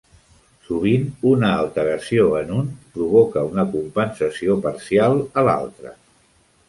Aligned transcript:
Sovint 0.67 1.03
una 1.31 1.51
alteració 1.57 2.25
en 2.39 2.49
un 2.61 2.71
provoca 2.95 3.45
una 3.53 3.67
compensació 3.75 4.57
parcial 4.65 5.21
a 5.35 5.45
l'altre. 5.51 5.95